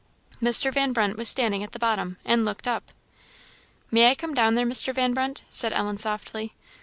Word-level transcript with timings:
Mr. 0.41 0.73
Van 0.73 0.93
Brunt 0.93 1.15
was 1.15 1.29
standing 1.29 1.63
at 1.63 1.73
the 1.73 1.77
bottom, 1.77 2.17
and 2.25 2.43
looked 2.43 2.67
up. 2.67 2.85
"May 3.91 4.09
I 4.09 4.15
come 4.15 4.33
down 4.33 4.55
there, 4.55 4.65
Mr. 4.65 4.95
Van 4.95 5.13
Brunt?" 5.13 5.43
said 5.51 5.73
Ellen, 5.73 5.99
softly. 5.99 6.55